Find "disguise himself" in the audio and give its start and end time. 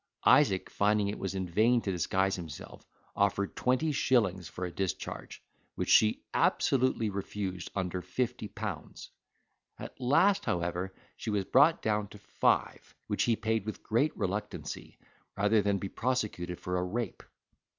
1.91-2.83